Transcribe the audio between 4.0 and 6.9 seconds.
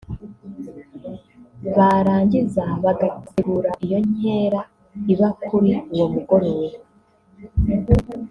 nkera iba kuri uwo mugoroba